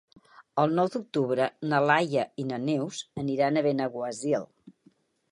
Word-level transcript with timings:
El 0.61 0.71
nou 0.77 0.87
d'octubre 0.93 1.45
na 1.73 1.81
Laia 1.91 2.23
i 2.43 2.45
na 2.51 2.59
Neus 2.63 3.01
aniran 3.25 3.61
a 3.61 3.63
Benaguasil. 3.69 4.49